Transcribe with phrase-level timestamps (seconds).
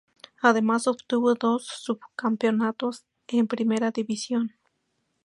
[0.41, 4.55] Además obtuvo dos subcampeonatos en Primera División.